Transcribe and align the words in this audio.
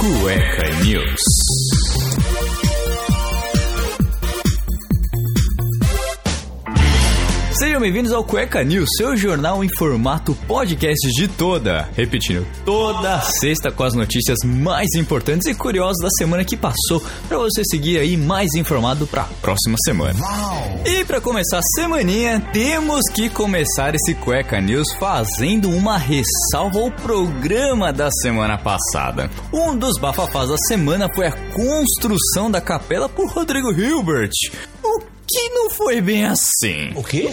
Cueca 0.00 0.70
News. 0.82 1.39
Sejam 7.60 7.78
bem-vindos 7.78 8.10
ao 8.10 8.24
Cueca 8.24 8.64
News, 8.64 8.88
seu 8.96 9.14
jornal 9.14 9.62
em 9.62 9.68
formato 9.76 10.34
podcast 10.48 11.06
de 11.10 11.28
toda, 11.28 11.86
repetindo, 11.94 12.46
toda 12.64 13.20
sexta 13.20 13.70
com 13.70 13.84
as 13.84 13.92
notícias 13.92 14.38
mais 14.42 14.94
importantes 14.94 15.46
e 15.46 15.54
curiosas 15.54 15.98
da 16.02 16.08
semana 16.16 16.42
que 16.42 16.56
passou, 16.56 17.04
para 17.28 17.36
você 17.36 17.62
seguir 17.62 17.98
aí 17.98 18.16
mais 18.16 18.54
informado 18.54 19.06
para 19.06 19.24
a 19.24 19.28
próxima 19.42 19.76
semana. 19.84 20.18
E 20.86 21.04
para 21.04 21.20
começar 21.20 21.58
a 21.58 21.62
semaninha, 21.76 22.40
temos 22.50 23.02
que 23.12 23.28
começar 23.28 23.94
esse 23.94 24.14
Cueca 24.14 24.58
News 24.58 24.94
fazendo 24.98 25.68
uma 25.68 25.98
ressalva 25.98 26.80
ao 26.80 26.90
programa 26.90 27.92
da 27.92 28.10
semana 28.10 28.56
passada. 28.56 29.30
Um 29.52 29.76
dos 29.76 30.00
bafafás 30.00 30.48
da 30.48 30.56
semana 30.56 31.12
foi 31.14 31.26
a 31.26 31.32
construção 31.52 32.50
da 32.50 32.62
capela 32.62 33.06
por 33.06 33.28
Rodrigo 33.28 33.70
Hilbert. 33.70 34.30
O 34.82 35.20
que 35.32 35.48
não 35.50 35.70
foi 35.70 36.00
bem 36.00 36.24
assim. 36.24 36.90
O 36.96 37.04
quê? 37.04 37.30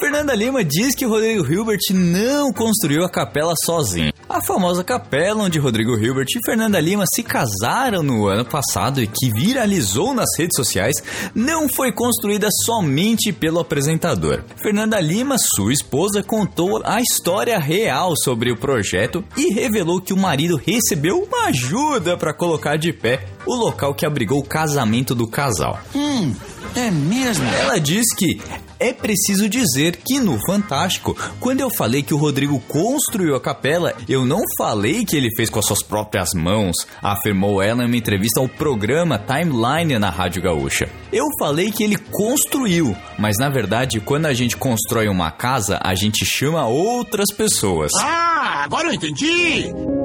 Fernanda 0.00 0.34
Lima 0.34 0.64
diz 0.64 0.94
que 0.94 1.04
Rodrigo 1.04 1.44
Hilbert 1.44 1.78
não 1.90 2.50
construiu 2.54 3.04
a 3.04 3.10
capela 3.10 3.52
sozinho. 3.66 4.10
A 4.26 4.40
famosa 4.40 4.82
capela 4.82 5.42
onde 5.42 5.58
Rodrigo 5.58 5.94
Hilbert 5.94 6.26
e 6.34 6.40
Fernanda 6.42 6.80
Lima 6.80 7.04
se 7.14 7.22
casaram 7.22 8.02
no 8.02 8.26
ano 8.26 8.42
passado 8.42 9.02
e 9.02 9.06
que 9.06 9.30
viralizou 9.30 10.14
nas 10.14 10.30
redes 10.38 10.56
sociais 10.56 11.02
não 11.34 11.68
foi 11.68 11.92
construída 11.92 12.48
somente 12.64 13.30
pelo 13.30 13.60
apresentador. 13.60 14.42
Fernanda 14.56 14.98
Lima, 14.98 15.36
sua 15.36 15.70
esposa, 15.70 16.22
contou 16.22 16.80
a 16.82 17.02
história 17.02 17.58
real 17.58 18.14
sobre 18.16 18.50
o 18.50 18.56
projeto 18.56 19.22
e 19.36 19.52
revelou 19.52 20.00
que 20.00 20.14
o 20.14 20.18
marido 20.18 20.56
recebeu 20.56 21.22
uma 21.22 21.48
ajuda 21.48 22.16
para 22.16 22.32
colocar 22.32 22.78
de 22.78 22.90
pé 22.90 23.26
o 23.44 23.54
local 23.54 23.94
que 23.94 24.06
abrigou 24.06 24.38
o 24.38 24.46
casamento 24.46 25.14
do 25.14 25.26
casal. 25.26 25.78
Hum, 25.94 26.34
é 26.74 26.90
mesmo? 26.90 27.44
Ela 27.60 27.78
diz 27.78 28.14
que 28.14 28.40
é 28.80 28.92
preciso 28.94 29.48
dizer 29.48 29.96
que 29.96 30.18
no 30.18 30.38
Fantástico, 30.46 31.16
quando 31.38 31.60
eu 31.60 31.70
falei 31.70 32.02
que 32.02 32.14
o 32.14 32.16
Rodrigo 32.16 32.58
construiu 32.66 33.36
a 33.36 33.40
capela, 33.40 33.94
eu 34.08 34.24
não 34.24 34.40
falei 34.58 35.04
que 35.04 35.16
ele 35.16 35.28
fez 35.36 35.50
com 35.50 35.58
as 35.58 35.66
suas 35.66 35.82
próprias 35.82 36.30
mãos, 36.34 36.74
afirmou 37.02 37.62
ela 37.62 37.82
em 37.82 37.86
uma 37.86 37.96
entrevista 37.96 38.40
ao 38.40 38.48
programa 38.48 39.18
Timeline 39.18 39.98
na 39.98 40.08
Rádio 40.08 40.42
Gaúcha. 40.42 40.88
Eu 41.12 41.26
falei 41.38 41.70
que 41.70 41.84
ele 41.84 41.96
construiu, 41.96 42.96
mas 43.18 43.36
na 43.38 43.50
verdade, 43.50 44.00
quando 44.00 44.26
a 44.26 44.32
gente 44.32 44.56
constrói 44.56 45.08
uma 45.08 45.30
casa, 45.30 45.78
a 45.82 45.94
gente 45.94 46.24
chama 46.24 46.66
outras 46.66 47.30
pessoas. 47.36 47.90
Ah, 48.00 48.64
agora 48.64 48.88
eu 48.88 48.94
entendi! 48.94 49.99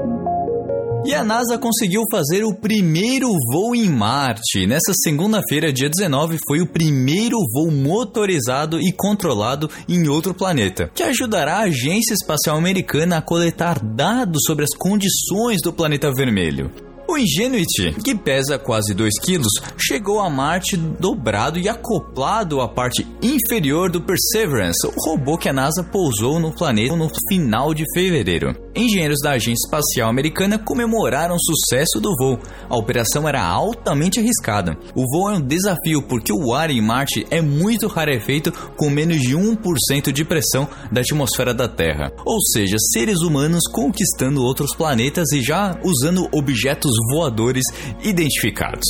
E 1.06 1.14
a 1.14 1.24
NASA 1.24 1.56
conseguiu 1.60 2.02
fazer 2.12 2.44
o 2.44 2.52
primeiro 2.52 3.30
voo 3.52 3.76
em 3.76 3.88
Marte. 3.88 4.66
Nessa 4.66 4.92
segunda-feira, 5.04 5.72
dia 5.72 5.88
19, 5.88 6.40
foi 6.48 6.62
o 6.62 6.66
primeiro 6.66 7.38
voo 7.54 7.70
motorizado 7.70 8.82
e 8.82 8.92
controlado 8.92 9.70
em 9.88 10.08
outro 10.08 10.34
planeta, 10.34 10.90
que 10.96 11.04
ajudará 11.04 11.58
a 11.58 11.66
Agência 11.66 12.16
Espacial 12.16 12.58
Americana 12.58 13.18
a 13.18 13.22
coletar 13.22 13.80
dados 13.80 14.42
sobre 14.48 14.64
as 14.64 14.76
condições 14.76 15.62
do 15.62 15.72
planeta 15.72 16.12
vermelho. 16.12 16.72
O 17.08 17.20
Ingenuity, 17.20 17.94
que 18.04 18.16
pesa 18.16 18.58
quase 18.58 18.96
2 18.96 19.20
quilos, 19.20 19.54
chegou 19.78 20.20
a 20.20 20.28
Marte 20.28 20.76
dobrado 20.76 21.60
e 21.60 21.70
acoplado 21.70 22.62
à 22.62 22.68
parte 22.68 23.06
inferior 23.22 23.92
do 23.92 24.02
Perseverance, 24.02 24.88
o 24.88 24.92
robô 25.06 25.38
que 25.38 25.48
a 25.48 25.54
NASA 25.54 25.84
pousou 25.84 26.40
no 26.40 26.52
planeta 26.52 26.96
no 26.96 27.08
final 27.30 27.76
de 27.76 27.84
fevereiro. 27.94 28.65
Engenheiros 28.76 29.20
da 29.24 29.32
Agência 29.32 29.66
Espacial 29.66 30.10
Americana 30.10 30.60
comemoraram 30.60 31.36
o 31.36 31.40
sucesso 31.40 32.00
do 32.00 32.14
voo. 32.18 32.40
A 32.70 32.76
operação 32.76 33.28
era 33.28 33.42
altamente 33.42 34.20
arriscada. 34.20 34.78
O 34.94 35.04
voo 35.10 35.30
é 35.30 35.38
um 35.38 35.42
desafio 35.42 36.02
porque 36.02 36.34
o 36.34 36.54
ar 36.54 36.70
em 36.70 36.82
Marte 36.82 37.26
é 37.32 37.42
muito 37.42 37.88
rarefeito 37.88 38.52
com 38.76 38.90
menos 38.90 39.22
de 39.22 39.36
1% 39.36 40.12
de 40.12 40.26
pressão 40.26 40.68
da 40.92 41.02
atmosfera 41.02 41.54
da 41.54 41.68
Terra. 41.68 42.12
Ou 42.26 42.42
seja, 42.42 42.76
seres 42.92 43.22
humanos 43.22 43.64
conquistando 43.72 44.44
outros 44.44 44.76
planetas 44.76 45.32
e 45.32 45.42
já 45.42 45.80
usando 45.84 46.28
objetos 46.34 46.92
voadores 47.12 47.64
identificados. 48.04 48.86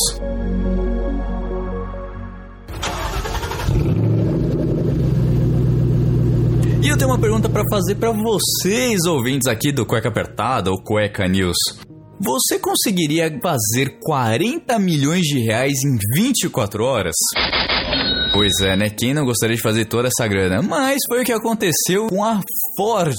Eu 6.95 6.97
tenho 6.97 7.11
uma 7.11 7.19
pergunta 7.19 7.49
para 7.49 7.63
fazer 7.69 7.95
para 7.95 8.11
vocês, 8.11 9.03
ouvintes 9.05 9.49
aqui 9.49 9.69
do 9.69 9.85
Cueca 9.85 10.07
Apertada 10.07 10.71
ou 10.71 10.81
Cueca 10.81 11.27
News. 11.27 11.57
Você 12.21 12.57
conseguiria 12.57 13.37
fazer 13.43 13.99
40 13.99 14.79
milhões 14.79 15.23
de 15.23 15.39
reais 15.39 15.73
em 15.83 15.97
24 16.15 16.85
horas? 16.85 17.15
Pois 18.35 18.59
é, 18.59 18.75
né? 18.75 18.89
Quem 18.89 19.13
não 19.13 19.23
gostaria 19.23 19.55
de 19.55 19.61
fazer 19.61 19.85
toda 19.85 20.09
essa 20.09 20.27
grana? 20.27 20.61
Mas 20.61 20.97
foi 21.07 21.21
o 21.21 21.23
que 21.23 21.31
aconteceu 21.31 22.07
com 22.07 22.21
a 22.21 22.41
Ford. 22.75 23.15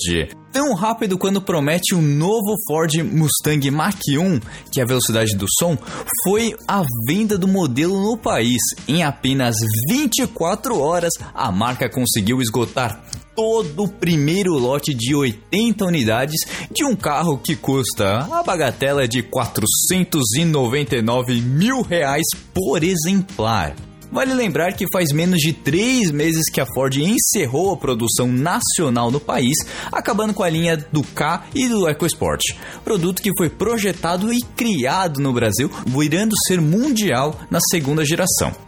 Tão 0.52 0.74
rápido 0.74 1.16
quando 1.16 1.40
promete 1.40 1.94
um 1.94 2.02
novo 2.02 2.54
Ford 2.68 2.92
Mustang 2.96 3.70
Mach-1, 3.70 4.42
que 4.70 4.78
é 4.78 4.82
a 4.82 4.86
velocidade 4.86 5.34
do 5.34 5.46
som, 5.58 5.74
foi 6.22 6.54
a 6.68 6.84
venda 7.08 7.38
do 7.38 7.48
modelo 7.48 7.98
no 7.98 8.18
país. 8.18 8.60
Em 8.86 9.04
apenas 9.04 9.56
24 9.88 10.78
horas, 10.78 11.14
a 11.32 11.50
marca 11.50 11.88
conseguiu 11.88 12.42
esgotar 12.42 13.02
todo 13.34 13.84
o 13.84 13.88
primeiro 13.88 14.52
lote 14.52 14.92
de 14.92 15.14
80 15.14 15.82
unidades 15.82 16.42
de 16.70 16.84
um 16.84 16.94
carro 16.94 17.38
que 17.38 17.56
custa 17.56 18.18
a 18.30 18.42
bagatela 18.42 19.08
de 19.08 19.22
499 19.22 21.40
mil 21.40 21.80
reais 21.80 22.26
por 22.52 22.84
exemplar. 22.84 23.74
Vale 24.10 24.34
lembrar 24.34 24.72
que 24.72 24.86
faz 24.92 25.12
menos 25.12 25.38
de 25.38 25.52
três 25.52 26.10
meses 26.10 26.48
que 26.50 26.60
a 26.60 26.66
Ford 26.66 26.96
encerrou 26.96 27.72
a 27.72 27.76
produção 27.76 28.28
nacional 28.28 29.10
no 29.10 29.20
país, 29.20 29.56
acabando 29.92 30.32
com 30.32 30.42
a 30.42 30.48
linha 30.48 30.76
do 30.76 31.02
K 31.02 31.44
e 31.54 31.68
do 31.68 31.88
EcoSport, 31.88 32.42
produto 32.84 33.20
que 33.20 33.32
foi 33.36 33.50
projetado 33.50 34.32
e 34.32 34.40
criado 34.56 35.20
no 35.20 35.32
Brasil, 35.32 35.70
virando 35.86 36.34
ser 36.46 36.60
mundial 36.60 37.38
na 37.50 37.58
segunda 37.70 38.04
geração. 38.04 38.65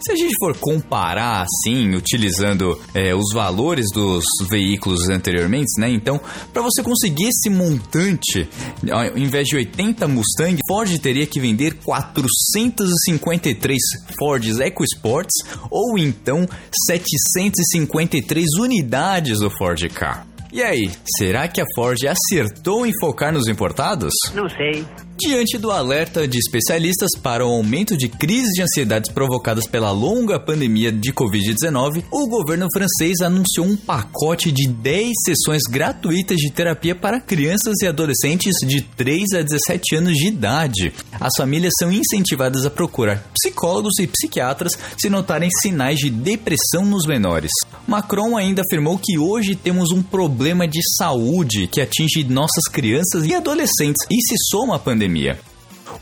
Se 0.00 0.12
a 0.12 0.16
gente 0.16 0.34
for 0.38 0.56
comparar 0.58 1.44
assim, 1.44 1.94
utilizando 1.94 2.78
é, 2.94 3.14
os 3.14 3.32
valores 3.32 3.86
dos 3.92 4.24
veículos 4.48 5.08
anteriormente, 5.08 5.80
né? 5.80 5.90
Então, 5.90 6.20
para 6.52 6.62
você 6.62 6.82
conseguir 6.82 7.28
esse 7.28 7.48
montante, 7.50 8.48
ao 8.90 9.16
invés 9.18 9.46
de 9.46 9.56
80 9.56 10.08
Mustang, 10.08 10.58
Ford 10.68 10.98
teria 10.98 11.26
que 11.26 11.40
vender 11.40 11.74
453 11.84 13.78
Fords 14.18 14.60
EcoSports 14.60 15.34
ou 15.70 15.98
então 15.98 16.46
753 16.86 18.44
unidades 18.58 19.40
do 19.40 19.50
Ford 19.50 19.80
Ka. 19.92 20.26
E 20.52 20.62
aí, 20.62 20.90
será 21.18 21.48
que 21.48 21.60
a 21.60 21.64
Ford 21.74 21.98
acertou 22.06 22.86
em 22.86 22.92
focar 23.00 23.32
nos 23.32 23.46
importados? 23.48 24.14
Não 24.34 24.48
sei. 24.48 24.86
Diante 25.18 25.56
do 25.56 25.70
alerta 25.70 26.28
de 26.28 26.38
especialistas 26.38 27.08
para 27.22 27.44
o 27.44 27.48
aumento 27.48 27.96
de 27.96 28.06
crises 28.06 28.52
de 28.52 28.60
ansiedades 28.60 29.10
provocadas 29.10 29.66
pela 29.66 29.90
longa 29.90 30.38
pandemia 30.38 30.92
de 30.92 31.10
Covid-19, 31.10 32.04
o 32.10 32.28
governo 32.28 32.68
francês 32.70 33.22
anunciou 33.22 33.66
um 33.66 33.76
pacote 33.76 34.52
de 34.52 34.68
10 34.68 35.12
sessões 35.24 35.62
gratuitas 35.70 36.36
de 36.36 36.50
terapia 36.52 36.94
para 36.94 37.18
crianças 37.18 37.76
e 37.82 37.86
adolescentes 37.86 38.56
de 38.66 38.82
3 38.82 39.32
a 39.38 39.42
17 39.42 39.96
anos 39.96 40.18
de 40.18 40.26
idade. 40.26 40.92
As 41.18 41.32
famílias 41.34 41.72
são 41.78 41.90
incentivadas 41.90 42.66
a 42.66 42.70
procurar 42.70 43.24
psicólogos 43.32 43.98
e 43.98 44.06
psiquiatras 44.06 44.78
se 44.98 45.08
notarem 45.08 45.48
sinais 45.62 45.98
de 45.98 46.10
depressão 46.10 46.84
nos 46.84 47.06
menores. 47.06 47.52
Macron 47.86 48.36
ainda 48.36 48.62
afirmou 48.62 48.98
que 48.98 49.18
hoje 49.18 49.54
temos 49.54 49.92
um 49.92 50.02
problema 50.02 50.68
de 50.68 50.80
saúde 50.98 51.68
que 51.68 51.80
atinge 51.80 52.22
nossas 52.24 52.64
crianças 52.70 53.24
e 53.24 53.34
adolescentes 53.34 54.04
e 54.10 54.20
se 54.20 54.34
soma 54.50 54.76
à 54.76 54.78
pandemia 54.78 55.05
pandemia. 55.06 55.38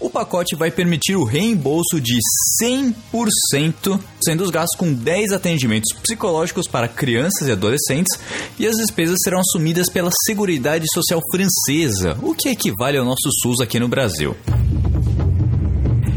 O 0.00 0.10
pacote 0.10 0.56
vai 0.56 0.70
permitir 0.70 1.14
o 1.14 1.24
reembolso 1.24 2.00
de 2.00 2.18
100%, 2.62 4.00
sendo 4.22 4.42
os 4.42 4.50
gastos 4.50 4.78
com 4.78 4.92
10 4.92 5.32
atendimentos 5.32 5.92
psicológicos 6.02 6.66
para 6.66 6.88
crianças 6.88 7.48
e 7.48 7.52
adolescentes, 7.52 8.18
e 8.58 8.66
as 8.66 8.76
despesas 8.76 9.18
serão 9.22 9.40
assumidas 9.40 9.88
pela 9.88 10.10
Seguridade 10.26 10.86
Social 10.92 11.20
Francesa, 11.30 12.18
o 12.22 12.34
que 12.34 12.48
equivale 12.48 12.98
ao 12.98 13.04
nosso 13.04 13.30
SUS 13.42 13.60
aqui 13.60 13.78
no 13.78 13.88
Brasil. 13.88 14.36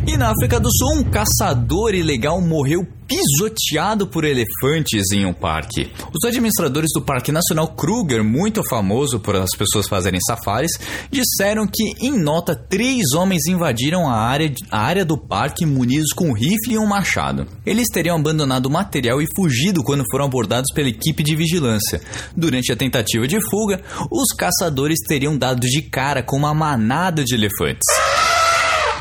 E 0.07 0.15
na 0.15 0.31
África 0.31 0.57
do 0.57 0.69
Sul, 0.71 0.99
um 0.99 1.03
caçador 1.03 1.93
ilegal 1.93 2.39
morreu 2.39 2.87
pisoteado 3.05 4.07
por 4.07 4.23
elefantes 4.23 5.11
em 5.11 5.25
um 5.25 5.33
parque. 5.33 5.91
Os 6.13 6.25
administradores 6.25 6.89
do 6.93 7.01
Parque 7.01 7.29
Nacional 7.29 7.67
Kruger, 7.69 8.23
muito 8.23 8.63
famoso 8.63 9.19
por 9.19 9.35
as 9.35 9.49
pessoas 9.57 9.87
fazerem 9.87 10.19
safaris, 10.21 10.71
disseram 11.11 11.67
que, 11.67 11.93
em 12.01 12.17
nota, 12.17 12.55
três 12.55 13.13
homens 13.13 13.47
invadiram 13.47 14.09
a 14.09 14.15
área, 14.15 14.49
a 14.71 14.79
área 14.79 15.03
do 15.03 15.17
parque 15.17 15.65
munidos 15.65 16.13
com 16.13 16.29
um 16.29 16.33
rifle 16.33 16.75
e 16.75 16.77
um 16.77 16.87
machado. 16.87 17.45
Eles 17.65 17.87
teriam 17.91 18.17
abandonado 18.17 18.67
o 18.67 18.71
material 18.71 19.21
e 19.21 19.27
fugido 19.35 19.83
quando 19.83 20.05
foram 20.09 20.25
abordados 20.25 20.71
pela 20.73 20.89
equipe 20.89 21.21
de 21.21 21.35
vigilância. 21.35 22.01
Durante 22.35 22.71
a 22.71 22.77
tentativa 22.77 23.27
de 23.27 23.37
fuga, 23.49 23.81
os 24.09 24.27
caçadores 24.37 24.99
teriam 25.05 25.37
dado 25.37 25.61
de 25.61 25.81
cara 25.81 26.23
com 26.23 26.37
uma 26.37 26.53
manada 26.53 27.25
de 27.25 27.35
elefantes. 27.35 27.85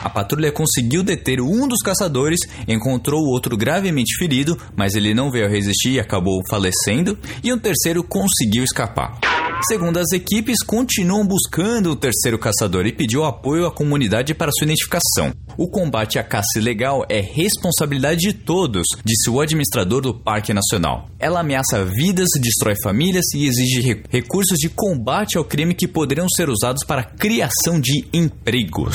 A 0.07 0.09
patrulha 0.09 0.53
conseguiu 0.53 1.03
deter 1.03 1.41
um 1.41 1.67
dos 1.67 1.81
caçadores, 1.83 2.39
encontrou 2.69 3.25
o 3.25 3.29
outro 3.29 3.57
gravemente 3.57 4.17
ferido, 4.17 4.57
mas 4.77 4.95
ele 4.95 5.13
não 5.13 5.33
veio 5.33 5.49
resistir 5.49 5.95
e 5.95 5.99
acabou 5.99 6.41
falecendo, 6.49 7.19
e 7.43 7.53
um 7.53 7.59
terceiro 7.59 8.05
conseguiu 8.05 8.63
escapar. 8.63 9.19
Segundo 9.67 9.99
as 9.99 10.13
equipes, 10.13 10.63
continuam 10.63 11.27
buscando 11.27 11.91
o 11.91 11.97
terceiro 11.97 12.39
caçador 12.39 12.87
e 12.87 12.93
pediu 12.93 13.25
apoio 13.25 13.67
à 13.67 13.73
comunidade 13.73 14.33
para 14.33 14.53
sua 14.53 14.67
identificação. 14.67 15.33
O 15.59 15.69
combate 15.69 16.21
à 16.21 16.23
caça 16.23 16.57
ilegal 16.57 17.05
é 17.09 17.21
responsabilidade 17.21 18.21
de 18.21 18.33
todos, 18.33 18.87
disse 19.05 19.29
o 19.29 19.41
administrador 19.41 20.03
do 20.03 20.15
Parque 20.15 20.55
Nacional. 20.55 21.09
Ela 21.19 21.41
ameaça 21.41 21.85
vidas, 21.85 22.29
destrói 22.41 22.75
famílias 22.81 23.25
e 23.35 23.45
exige 23.45 24.03
recursos 24.09 24.59
de 24.59 24.69
combate 24.69 25.37
ao 25.37 25.45
crime 25.45 25.75
que 25.75 25.89
poderiam 25.89 26.29
ser 26.29 26.49
usados 26.49 26.85
para 26.87 27.01
a 27.01 27.05
criação 27.05 27.81
de 27.81 28.07
empregos. 28.13 28.95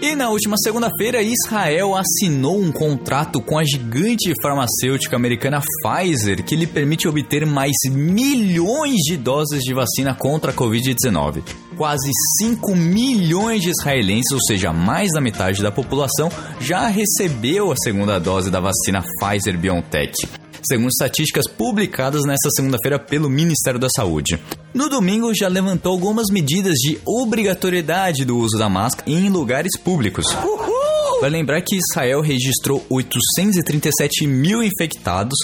E 0.00 0.14
na 0.14 0.30
última 0.30 0.54
segunda-feira, 0.56 1.20
Israel 1.20 1.96
assinou 1.96 2.60
um 2.60 2.70
contrato 2.70 3.40
com 3.40 3.58
a 3.58 3.64
gigante 3.64 4.32
farmacêutica 4.40 5.16
americana 5.16 5.60
Pfizer 5.82 6.44
que 6.44 6.54
lhe 6.54 6.68
permite 6.68 7.08
obter 7.08 7.44
mais 7.44 7.72
milhões 7.90 8.98
de 9.02 9.16
doses 9.16 9.60
de 9.64 9.74
vacina 9.74 10.14
contra 10.14 10.52
a 10.52 10.54
Covid-19. 10.54 11.42
Quase 11.76 12.10
5 12.38 12.76
milhões 12.76 13.60
de 13.60 13.70
israelenses, 13.70 14.30
ou 14.30 14.40
seja, 14.40 14.72
mais 14.72 15.10
da 15.12 15.20
metade 15.20 15.64
da 15.64 15.72
população, 15.72 16.30
já 16.60 16.86
recebeu 16.86 17.72
a 17.72 17.76
segunda 17.76 18.20
dose 18.20 18.52
da 18.52 18.60
vacina 18.60 19.02
Pfizer 19.20 19.58
BioNTech 19.58 20.14
segundo 20.62 20.90
estatísticas 20.90 21.46
publicadas 21.46 22.24
nesta 22.24 22.50
segunda-feira 22.50 22.98
pelo 22.98 23.30
Ministério 23.30 23.78
da 23.78 23.88
Saúde. 23.88 24.38
No 24.74 24.88
domingo, 24.88 25.34
já 25.34 25.48
levantou 25.48 25.92
algumas 25.92 26.26
medidas 26.30 26.74
de 26.74 26.98
obrigatoriedade 27.06 28.24
do 28.24 28.36
uso 28.36 28.58
da 28.58 28.68
máscara 28.68 29.10
em 29.10 29.28
lugares 29.30 29.78
públicos. 29.78 30.26
Uhul! 30.26 31.20
Vai 31.20 31.30
lembrar 31.30 31.62
que 31.62 31.76
Israel 31.76 32.20
registrou 32.20 32.84
837 32.88 34.26
mil 34.26 34.62
infectados, 34.62 35.36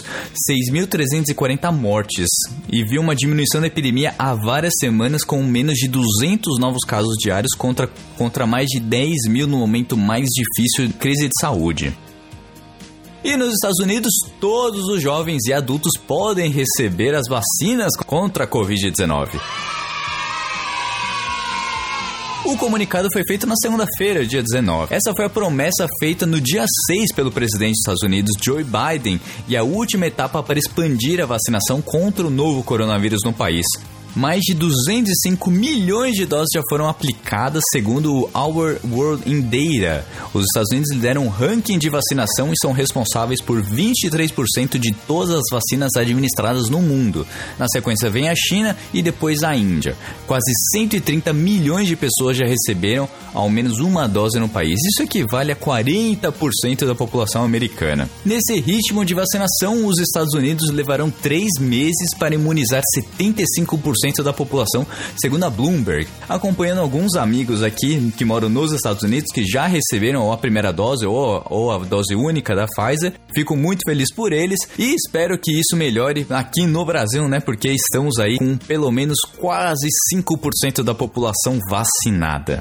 6.340 0.73 1.73
mortes 1.73 2.29
e 2.71 2.85
viu 2.85 3.01
uma 3.01 3.17
diminuição 3.17 3.61
da 3.61 3.67
epidemia 3.67 4.15
há 4.17 4.35
várias 4.35 4.75
semanas 4.79 5.25
com 5.25 5.43
menos 5.43 5.75
de 5.75 5.89
200 5.89 6.61
novos 6.61 6.85
casos 6.87 7.17
diários 7.19 7.55
contra, 7.57 7.91
contra 8.17 8.47
mais 8.47 8.67
de 8.69 8.79
10 8.79 9.27
mil 9.29 9.49
no 9.49 9.59
momento 9.59 9.97
mais 9.97 10.29
difícil 10.29 10.87
de 10.87 10.93
crise 10.93 11.29
de 11.29 11.41
saúde. 11.41 11.97
E 13.25 13.39
nos 13.39 13.55
Estados 13.55 13.79
Unidos, 13.81 14.13
todos 14.39 14.85
os 14.85 15.01
jovens 15.01 15.47
e 15.47 15.53
adultos 15.55 15.93
podem 16.07 16.51
receber 16.51 17.15
as 17.15 17.27
vacinas 17.27 17.97
contra 17.97 18.45
a 18.45 18.47
Covid-19. 18.47 19.41
O 22.45 22.55
comunicado 22.59 23.09
foi 23.11 23.23
feito 23.27 23.47
na 23.47 23.55
segunda-feira, 23.57 24.27
dia 24.27 24.43
19. 24.43 24.95
Essa 24.95 25.15
foi 25.17 25.25
a 25.25 25.31
promessa 25.31 25.89
feita 25.99 26.27
no 26.27 26.39
dia 26.39 26.67
6 26.87 27.15
pelo 27.15 27.33
presidente 27.33 27.71
dos 27.71 27.81
Estados 27.81 28.03
Unidos, 28.03 28.35
Joe 28.39 28.63
Biden, 28.63 29.19
e 29.49 29.57
a 29.57 29.63
última 29.65 30.07
etapa 30.07 30.43
para 30.43 30.59
expandir 30.59 31.19
a 31.23 31.25
vacinação 31.25 31.81
contra 31.81 32.27
o 32.27 32.31
novo 32.31 32.63
coronavírus 32.63 33.21
no 33.25 33.33
país. 33.33 33.65
Mais 34.15 34.41
de 34.43 34.55
205 34.55 35.51
milhões 35.51 36.13
de 36.13 36.25
doses 36.25 36.51
já 36.55 36.63
foram 36.69 36.89
aplicadas, 36.89 37.65
segundo 37.73 38.15
o 38.15 38.31
Our 38.33 38.79
World 38.89 39.29
in 39.29 39.41
Data. 39.41 40.07
Os 40.33 40.45
Estados 40.45 40.71
Unidos 40.71 40.93
lideram 40.93 41.25
um 41.25 41.29
ranking 41.29 41.79
de 41.79 41.91
vacinação 41.91 42.53
e 42.53 42.57
são 42.63 42.71
responsáveis 42.71 43.41
por 43.41 43.61
23% 43.61 44.79
de 44.79 44.95
todas 45.07 45.35
as 45.35 45.43
vacinas 45.51 45.91
administradas 45.97 46.69
no 46.69 46.81
mundo. 46.81 47.27
Na 47.59 47.67
sequência 47.67 48.09
vem 48.09 48.29
a 48.29 48.35
China 48.37 48.77
e 48.93 49.03
depois 49.03 49.43
a 49.43 49.57
Índia. 49.57 49.97
Quase 50.29 50.53
130 50.73 51.33
milhões 51.33 51.89
de 51.89 51.97
pessoas 51.97 52.37
já 52.37 52.47
receberam 52.47 53.09
ao 53.33 53.51
menos 53.51 53.81
uma 53.81 54.07
dose 54.07 54.39
no 54.39 54.49
país. 54.49 54.79
Isso 54.85 55.03
equivale 55.03 55.51
a 55.51 55.57
40% 55.57 56.87
da 56.87 56.95
população 56.95 57.43
americana. 57.43 58.09
Nesse 58.25 58.61
ritmo 58.61 59.05
de 59.05 59.13
vacinação, 59.13 59.87
os 59.87 59.99
Estados 59.99 60.35
Unidos 60.35 60.71
levarão 60.71 61.11
três 61.11 61.51
meses 61.59 62.15
para 62.17 62.35
imunizar 62.37 62.83
75% 62.97 64.04
50% 64.05 64.23
da 64.23 64.33
população, 64.33 64.87
segundo 65.17 65.45
a 65.45 65.51
Bloomberg. 65.51 66.07
Acompanhando 66.29 66.81
alguns 66.81 67.15
amigos 67.17 67.63
aqui 67.63 68.13
que 68.17 68.25
moram 68.25 68.49
nos 68.49 68.73
Estados 68.73 69.03
Unidos 69.03 69.33
que 69.33 69.45
já 69.45 69.67
receberam 69.67 70.33
a 70.33 70.37
primeira 70.37 70.73
dose 70.73 71.07
ou, 71.07 71.45
ou 71.49 71.73
a 71.73 71.79
dose 71.79 72.15
única 72.15 72.55
da 72.55 72.67
Pfizer. 72.67 73.15
Fico 73.35 73.57
muito 73.57 73.81
feliz 73.87 74.13
por 74.15 74.33
eles 74.33 74.61
e 74.79 74.95
espero 74.95 75.39
que 75.39 75.53
isso 75.53 75.77
melhore 75.77 76.27
aqui 76.31 76.67
no 76.67 76.85
Brasil, 76.85 77.29
né? 77.29 77.41
Porque 77.41 77.71
estamos 77.71 78.19
aí 78.19 78.39
com 78.39 78.57
pelo 78.57 78.91
menos 78.91 79.19
quase 79.39 79.89
5% 80.15 80.83
da 80.83 80.95
população 80.95 81.59
vacinada. 81.71 82.61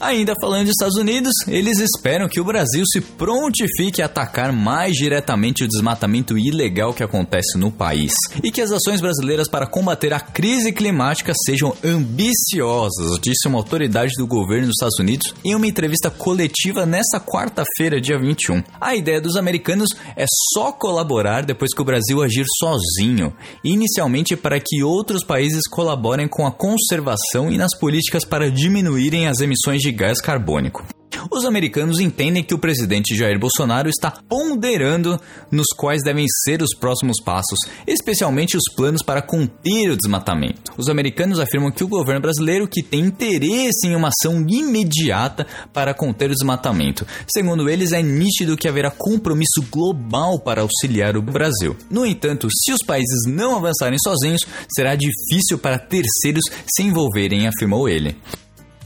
Ainda 0.00 0.34
falando 0.40 0.66
dos 0.66 0.72
Estados 0.72 0.96
Unidos, 0.96 1.32
eles 1.46 1.78
esperam 1.78 2.28
que 2.28 2.40
o 2.40 2.44
Brasil 2.44 2.84
se 2.86 3.00
prontifique 3.00 4.02
a 4.02 4.06
atacar 4.06 4.52
mais 4.52 4.94
diretamente 4.94 5.64
o 5.64 5.68
desmatamento 5.68 6.36
ilegal 6.36 6.92
que 6.92 7.02
acontece 7.02 7.56
no 7.56 7.70
país 7.70 8.12
e 8.42 8.50
que 8.50 8.60
as 8.60 8.72
ações 8.72 9.00
brasileiras 9.00 9.48
para 9.48 9.66
combater 9.66 10.12
a 10.12 10.20
crise 10.20 10.72
climática 10.72 11.32
sejam 11.46 11.74
ambiciosas, 11.82 13.18
disse 13.22 13.46
uma 13.46 13.58
autoridade 13.58 14.12
do 14.18 14.26
governo 14.26 14.66
dos 14.66 14.76
Estados 14.76 14.98
Unidos 14.98 15.32
em 15.44 15.54
uma 15.54 15.66
entrevista 15.66 16.10
coletiva 16.10 16.84
nesta 16.84 17.20
quarta-feira, 17.20 18.00
dia 18.00 18.18
21. 18.18 18.62
A 18.80 18.96
ideia 18.96 19.20
dos 19.20 19.36
americanos 19.36 19.88
é 20.16 20.26
só 20.52 20.72
colaborar 20.72 21.46
depois 21.46 21.72
que 21.72 21.80
o 21.80 21.84
Brasil 21.84 22.22
agir 22.22 22.44
sozinho, 22.58 23.32
inicialmente 23.62 24.36
para 24.36 24.58
que 24.58 24.82
outros 24.82 25.24
países 25.24 25.68
colaborem 25.68 26.26
com 26.26 26.46
a 26.46 26.52
conservação 26.52 27.50
e 27.50 27.56
nas 27.56 27.76
políticas 27.78 28.24
para 28.24 28.50
diminuírem 28.50 29.28
as 29.28 29.40
emissões 29.40 29.80
de 29.80 29.93
gás 29.94 30.20
carbônico. 30.20 30.84
Os 31.30 31.44
americanos 31.44 32.00
entendem 32.00 32.42
que 32.42 32.54
o 32.54 32.58
presidente 32.58 33.16
Jair 33.16 33.38
Bolsonaro 33.38 33.88
está 33.88 34.10
ponderando 34.10 35.20
nos 35.50 35.66
quais 35.76 36.02
devem 36.02 36.26
ser 36.44 36.62
os 36.62 36.76
próximos 36.78 37.16
passos, 37.24 37.58
especialmente 37.86 38.56
os 38.56 38.64
planos 38.76 39.02
para 39.02 39.22
conter 39.22 39.90
o 39.90 39.96
desmatamento. 39.96 40.72
Os 40.76 40.88
americanos 40.88 41.38
afirmam 41.38 41.70
que 41.70 41.84
o 41.84 41.88
governo 41.88 42.20
brasileiro 42.20 42.68
que 42.68 42.82
tem 42.82 43.00
interesse 43.00 43.86
em 43.86 43.96
uma 43.96 44.08
ação 44.08 44.44
imediata 44.48 45.46
para 45.72 45.94
conter 45.94 46.30
o 46.30 46.34
desmatamento. 46.34 47.06
Segundo 47.26 47.68
eles, 47.68 47.92
é 47.92 48.02
nítido 48.02 48.56
que 48.56 48.68
haverá 48.68 48.90
compromisso 48.90 49.62
global 49.70 50.38
para 50.38 50.62
auxiliar 50.62 51.16
o 51.16 51.22
Brasil. 51.22 51.76
No 51.90 52.04
entanto, 52.04 52.48
se 52.50 52.72
os 52.72 52.80
países 52.86 53.22
não 53.26 53.56
avançarem 53.56 53.98
sozinhos, 53.98 54.42
será 54.74 54.94
difícil 54.94 55.58
para 55.58 55.78
terceiros 55.78 56.44
se 56.66 56.82
envolverem, 56.82 57.46
afirmou 57.46 57.88
ele. 57.88 58.16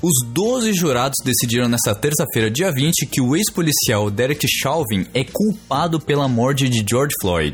Os 0.01 0.13
12 0.29 0.75
jurados 0.75 1.17
decidiram 1.25 1.69
nesta 1.69 1.93
terça-feira, 1.93 2.49
dia 2.49 2.71
20, 2.71 3.05
que 3.07 3.21
o 3.21 3.35
ex-policial 3.35 4.09
Derek 4.09 4.47
Chauvin 4.49 5.05
é 5.13 5.25
culpado 5.25 5.99
pela 5.99 6.29
morte 6.29 6.69
de 6.69 6.85
George 6.89 7.13
Floyd, 7.21 7.53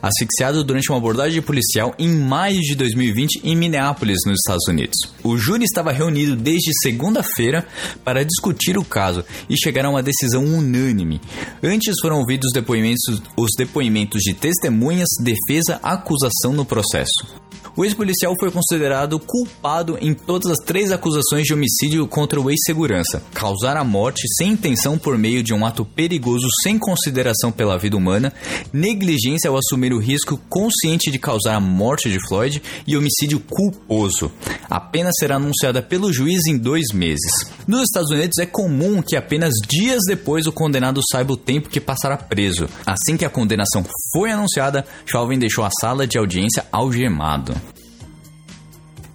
asfixiado 0.00 0.62
durante 0.62 0.88
uma 0.88 0.98
abordagem 0.98 1.42
policial 1.42 1.92
em 1.98 2.08
maio 2.08 2.60
de 2.60 2.76
2020 2.76 3.40
em 3.42 3.56
Minneapolis, 3.56 4.18
nos 4.24 4.38
Estados 4.38 4.68
Unidos. 4.68 4.96
O 5.24 5.36
júri 5.36 5.64
estava 5.64 5.90
reunido 5.90 6.36
desde 6.36 6.70
segunda-feira 6.80 7.66
para 8.04 8.24
discutir 8.24 8.78
o 8.78 8.84
caso 8.84 9.24
e 9.48 9.58
chegar 9.60 9.84
a 9.84 9.90
uma 9.90 10.02
decisão 10.02 10.44
unânime. 10.44 11.20
Antes 11.60 11.96
foram 12.00 12.20
ouvidos 12.20 12.52
depoimentos, 12.52 13.20
os 13.36 13.50
depoimentos 13.58 14.20
de 14.22 14.32
testemunhas, 14.32 15.08
defesa, 15.24 15.80
acusação 15.82 16.52
no 16.52 16.64
processo. 16.64 17.50
O 17.80 17.84
ex-policial 17.86 18.34
foi 18.38 18.50
considerado 18.50 19.18
culpado 19.18 19.96
em 20.02 20.12
todas 20.12 20.50
as 20.50 20.58
três 20.66 20.92
acusações 20.92 21.44
de 21.44 21.54
homicídio 21.54 22.06
contra 22.06 22.38
o 22.38 22.50
ex-segurança: 22.50 23.22
causar 23.32 23.74
a 23.74 23.82
morte 23.82 24.20
sem 24.36 24.50
intenção 24.50 24.98
por 24.98 25.16
meio 25.16 25.42
de 25.42 25.54
um 25.54 25.64
ato 25.64 25.82
perigoso 25.82 26.46
sem 26.62 26.78
consideração 26.78 27.50
pela 27.50 27.78
vida 27.78 27.96
humana, 27.96 28.34
negligência 28.70 29.48
ao 29.48 29.56
assumir 29.56 29.94
o 29.94 29.98
risco 29.98 30.38
consciente 30.50 31.10
de 31.10 31.18
causar 31.18 31.54
a 31.54 31.60
morte 31.60 32.10
de 32.10 32.18
Floyd 32.28 32.62
e 32.86 32.98
homicídio 32.98 33.40
culposo. 33.40 34.30
A 34.68 34.78
pena 34.78 35.08
será 35.14 35.36
anunciada 35.36 35.80
pelo 35.80 36.12
juiz 36.12 36.44
em 36.46 36.58
dois 36.58 36.92
meses. 36.92 37.32
Nos 37.66 37.84
Estados 37.84 38.10
Unidos 38.10 38.36
é 38.40 38.44
comum 38.44 39.00
que 39.00 39.16
apenas 39.16 39.54
dias 39.66 40.00
depois 40.06 40.46
o 40.46 40.52
condenado 40.52 41.00
saiba 41.10 41.32
o 41.32 41.36
tempo 41.36 41.70
que 41.70 41.80
passará 41.80 42.18
preso. 42.18 42.68
Assim 42.84 43.16
que 43.16 43.24
a 43.24 43.30
condenação 43.30 43.86
foi 44.12 44.30
anunciada, 44.30 44.84
Chauvin 45.06 45.38
deixou 45.38 45.64
a 45.64 45.70
sala 45.80 46.06
de 46.06 46.18
audiência 46.18 46.66
algemado. 46.70 47.54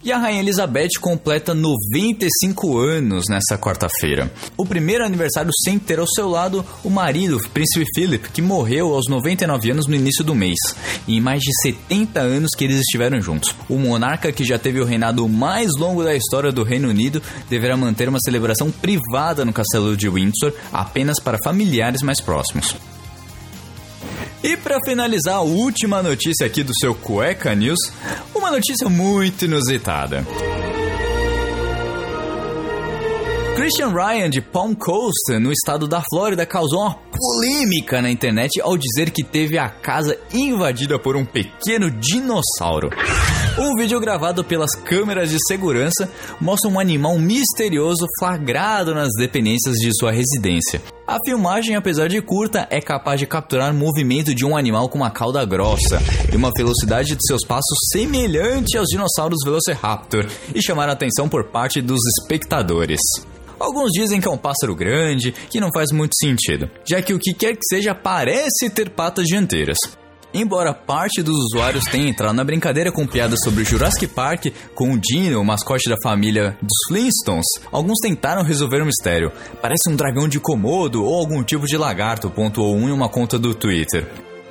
E 0.05 0.11
a 0.11 0.19
Rainha 0.19 0.39
Elizabeth 0.39 0.99
completa 1.01 1.55
95 1.55 2.77
anos 2.77 3.25
nessa 3.27 3.57
quarta-feira. 3.57 4.31
O 4.55 4.63
primeiro 4.63 5.03
aniversário 5.03 5.49
sem 5.63 5.79
ter 5.79 5.97
ao 5.97 6.05
seu 6.05 6.29
lado 6.29 6.63
o 6.83 6.91
marido, 6.91 7.37
o 7.37 7.49
príncipe 7.49 7.87
Philip, 7.95 8.29
que 8.29 8.39
morreu 8.39 8.93
aos 8.93 9.09
99 9.09 9.71
anos 9.71 9.87
no 9.87 9.95
início 9.95 10.23
do 10.23 10.35
mês. 10.35 10.59
E 11.07 11.17
em 11.17 11.19
mais 11.19 11.41
de 11.41 11.51
70 11.59 12.19
anos 12.19 12.51
que 12.55 12.65
eles 12.65 12.81
estiveram 12.81 13.19
juntos. 13.19 13.55
O 13.67 13.79
monarca 13.79 14.31
que 14.31 14.45
já 14.45 14.59
teve 14.59 14.79
o 14.79 14.85
reinado 14.85 15.27
mais 15.27 15.71
longo 15.75 16.03
da 16.03 16.15
história 16.15 16.51
do 16.51 16.61
Reino 16.61 16.87
Unido 16.87 17.19
deverá 17.49 17.75
manter 17.75 18.07
uma 18.07 18.19
celebração 18.23 18.69
privada 18.69 19.43
no 19.43 19.51
castelo 19.51 19.97
de 19.97 20.07
Windsor 20.07 20.53
apenas 20.71 21.19
para 21.19 21.39
familiares 21.43 22.03
mais 22.03 22.21
próximos. 22.21 22.75
E 24.45 24.55
para 24.55 24.79
finalizar 24.85 25.37
a 25.37 25.41
última 25.41 26.03
notícia 26.03 26.45
aqui 26.45 26.61
do 26.61 26.71
seu 26.79 26.93
Cueca 26.93 27.55
News, 27.55 27.79
uma 28.35 28.51
notícia 28.51 28.87
muito 28.87 29.45
inusitada. 29.45 30.23
Christian 33.55 33.89
Ryan 33.89 34.29
de 34.29 34.41
Palm 34.41 34.75
Coast, 34.75 35.39
no 35.41 35.51
estado 35.51 35.87
da 35.87 36.03
Flórida, 36.07 36.45
causou 36.45 36.81
uma 36.81 36.93
polêmica 36.93 38.03
na 38.03 38.11
internet 38.11 38.61
ao 38.61 38.77
dizer 38.77 39.09
que 39.09 39.23
teve 39.23 39.57
a 39.57 39.67
casa 39.67 40.15
invadida 40.31 40.99
por 40.99 41.15
um 41.15 41.25
pequeno 41.25 41.89
dinossauro. 41.89 42.91
Um 43.57 43.75
vídeo 43.75 43.99
gravado 43.99 44.43
pelas 44.43 44.75
câmeras 44.75 45.31
de 45.31 45.39
segurança 45.47 46.07
mostra 46.39 46.69
um 46.69 46.79
animal 46.79 47.17
misterioso 47.17 48.05
flagrado 48.19 48.93
nas 48.93 49.09
dependências 49.17 49.77
de 49.77 49.89
sua 49.97 50.11
residência. 50.11 50.83
A 51.07 51.19
filmagem, 51.23 51.75
apesar 51.75 52.09
de 52.09 52.19
curta, 52.19 52.67
é 52.71 52.81
capaz 52.81 53.19
de 53.19 53.27
capturar 53.27 53.71
o 53.71 53.77
movimento 53.77 54.33
de 54.33 54.43
um 54.43 54.57
animal 54.57 54.89
com 54.89 54.97
uma 54.97 55.11
cauda 55.11 55.45
grossa 55.45 56.01
e 56.33 56.35
uma 56.35 56.49
velocidade 56.57 57.15
de 57.15 57.27
seus 57.27 57.45
passos 57.45 57.77
semelhante 57.91 58.75
aos 58.75 58.87
dinossauros 58.87 59.37
Velociraptor 59.45 60.25
e 60.53 60.63
chamar 60.63 60.89
a 60.89 60.93
atenção 60.93 61.29
por 61.29 61.43
parte 61.43 61.79
dos 61.79 61.99
espectadores. 62.07 62.99
Alguns 63.59 63.91
dizem 63.91 64.19
que 64.19 64.27
é 64.27 64.31
um 64.31 64.37
pássaro 64.37 64.75
grande, 64.75 65.31
que 65.31 65.59
não 65.59 65.69
faz 65.71 65.91
muito 65.91 66.15
sentido, 66.17 66.67
já 66.83 66.99
que 67.03 67.13
o 67.13 67.19
que 67.19 67.35
quer 67.35 67.53
que 67.53 67.65
seja 67.69 67.93
parece 67.93 68.71
ter 68.71 68.89
patas 68.89 69.25
dianteiras. 69.25 69.77
Embora 70.37 70.73
parte 70.73 71.23
dos 71.23 71.37
usuários 71.45 71.85
tenha 71.85 72.09
entrado 72.09 72.35
na 72.35 72.43
brincadeira 72.43 72.91
com 72.91 73.07
piadas 73.07 73.39
sobre 73.41 73.63
Jurassic 73.63 74.05
Park 74.05 74.47
com 74.73 74.91
o 74.91 74.99
Dino, 74.99 75.39
o 75.39 75.45
mascote 75.45 75.89
da 75.89 75.95
família 76.03 76.57
dos 76.61 76.75
Flintstones, 76.89 77.45
alguns 77.71 77.99
tentaram 78.01 78.43
resolver 78.43 78.81
o 78.81 78.85
mistério. 78.85 79.31
Parece 79.61 79.89
um 79.89 79.95
dragão 79.95 80.27
de 80.27 80.37
Komodo 80.37 81.05
ou 81.05 81.17
algum 81.17 81.41
tipo 81.41 81.65
de 81.65 81.77
lagarto, 81.77 82.29
pontuou 82.29 82.75
um 82.75 82.89
em 82.89 82.91
uma 82.91 83.07
conta 83.07 83.39
do 83.39 83.55
Twitter. 83.55 84.05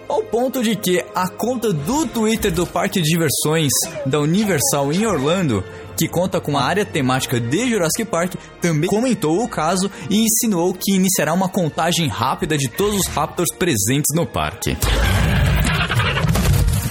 Ao 0.09 0.23
ponto 0.23 0.63
de 0.63 0.75
que 0.75 1.05
a 1.15 1.29
conta 1.29 1.71
do 1.71 2.07
Twitter 2.07 2.51
do 2.51 2.67
parque 2.67 3.03
de 3.03 3.11
diversões 3.11 3.73
da 4.07 4.21
Universal 4.21 4.91
em 4.91 5.05
Orlando 5.05 5.63
que 5.99 6.09
conta 6.09 6.41
com 6.41 6.57
a 6.57 6.65
área 6.65 6.87
temática 6.87 7.39
de 7.39 7.69
Jurassic 7.69 8.07
Park, 8.07 8.35
também 8.61 8.89
comentou 8.89 9.45
o 9.45 9.49
caso 9.49 9.91
e 10.09 10.25
insinuou 10.25 10.73
que 10.73 10.95
iniciará 10.95 11.35
uma 11.35 11.49
contagem 11.49 12.09
rápida 12.09 12.57
de 12.57 12.69
todos 12.69 13.01
os 13.01 13.07
Raptors 13.07 13.55
presentes 13.55 14.17
no 14.17 14.27
parque 14.27 14.77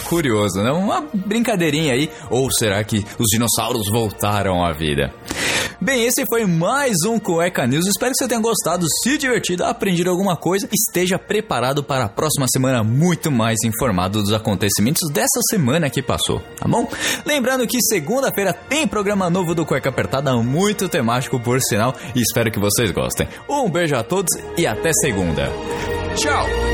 curioso, 0.04 0.62
né? 0.62 0.72
Uma 0.72 1.02
brincadeirinha 1.14 1.94
aí. 1.94 2.10
Ou 2.30 2.52
será 2.52 2.84
que 2.84 3.06
os 3.18 3.28
dinossauros 3.32 3.90
voltaram 3.90 4.64
à 4.64 4.72
vida? 4.72 5.14
Bem, 5.84 6.06
esse 6.06 6.26
foi 6.28 6.46
mais 6.46 6.96
um 7.06 7.20
Cueca 7.20 7.68
News. 7.68 7.86
Espero 7.86 8.14
que 8.14 8.18
você 8.18 8.28
tenha 8.28 8.40
gostado, 8.40 8.86
se 9.04 9.18
divertido, 9.18 9.66
aprendido 9.66 10.10
alguma 10.10 10.38
coisa. 10.38 10.66
Esteja 10.72 11.20
preparado 11.20 11.84
para 11.84 12.06
a 12.06 12.10
próxima 12.10 12.46
semana 12.48 12.84
muito 12.86 13.30
mais 13.30 13.58
informado 13.66 14.22
dos 14.22 14.32
acontecimentos 14.32 15.12
dessa 15.12 15.42
semana 15.50 15.90
que 15.90 16.02
passou, 16.02 16.40
tá 16.58 16.68
bom? 16.70 16.88
Lembrando 17.26 17.68
que 17.68 17.82
segunda-feira 17.82 18.54
tem 18.54 18.88
programa 18.88 19.30
novo 19.30 19.54
do 19.54 19.66
Cueca 19.66 19.90
Apertada, 19.90 20.34
muito 20.38 20.88
temático 20.88 21.38
por 21.38 21.60
sinal, 21.62 21.94
e 22.16 22.22
espero 22.22 22.50
que 22.50 22.60
vocês 22.60 22.90
gostem. 22.92 23.28
Um 23.50 23.70
beijo 23.70 23.96
a 23.96 24.04
todos 24.04 24.32
e 24.58 24.66
até 24.66 24.92
segunda. 24.94 25.52
Tchau! 26.16 26.73